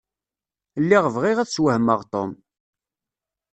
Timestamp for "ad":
1.39-1.49